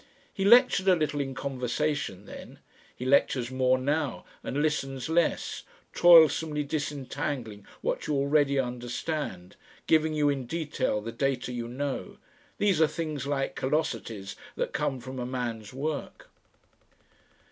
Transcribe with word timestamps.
He 0.33 0.43
lectured 0.45 0.87
a 0.87 0.95
little 0.95 1.21
in 1.21 1.35
conversation 1.35 2.25
then; 2.25 2.57
he 2.95 3.05
lectures 3.05 3.51
more 3.51 3.77
now 3.77 4.25
and 4.43 4.59
listens 4.59 5.09
less, 5.09 5.61
toilsomely 5.93 6.63
disentangling 6.63 7.67
what 7.81 8.07
you 8.07 8.15
already 8.15 8.57
understand, 8.57 9.57
giving 9.85 10.15
you 10.15 10.27
in 10.27 10.47
detail 10.47 11.01
the 11.01 11.11
data 11.11 11.51
you 11.51 11.67
know; 11.67 12.17
these 12.57 12.81
are 12.81 12.87
things 12.87 13.27
like 13.27 13.53
callosities 13.55 14.35
that 14.55 14.73
come 14.73 14.99
from 14.99 15.19
a 15.19 15.25
man's 15.27 15.71
work. 15.71 16.31